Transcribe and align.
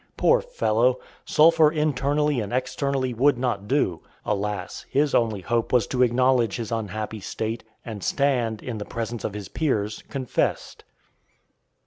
Poor 0.17 0.41
fellow! 0.41 0.99
sulphur 1.25 1.71
internally 1.71 2.39
and 2.39 2.51
externally 2.51 3.13
would 3.13 3.37
not 3.37 3.67
do. 3.67 4.01
Alas! 4.25 4.83
his 4.89 5.13
only 5.13 5.41
hope 5.41 5.71
was 5.71 5.85
to 5.85 6.01
acknowledge 6.01 6.55
his 6.55 6.71
unhappy 6.71 7.19
state, 7.19 7.63
and 7.85 8.03
stand, 8.03 8.63
in 8.63 8.79
the 8.79 8.83
presence 8.85 9.23
of 9.23 9.35
his 9.35 9.47
peers, 9.47 10.01
confessed. 10.09 10.83